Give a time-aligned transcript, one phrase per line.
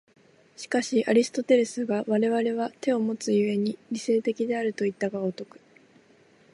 [0.57, 5.59] しかしアリストテレスが我々は手をもつ故に理性的であるといった如く